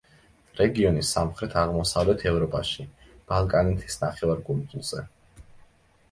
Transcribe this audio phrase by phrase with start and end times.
[0.59, 2.85] რეგიონი სამხრეთ-აღმოსავლეთ ევროპაში,
[3.33, 5.05] ბალკანეთის ნახევარკუნძულზე.